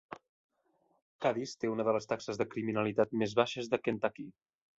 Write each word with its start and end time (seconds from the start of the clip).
Cadis 1.25 1.53
té 1.63 1.71
una 1.73 1.85
de 1.89 1.93
les 1.99 2.09
taxes 2.13 2.41
de 2.41 2.49
criminalitat 2.55 3.15
més 3.25 3.37
baixes 3.43 3.71
de 3.77 3.81
Kentucky. 3.85 4.29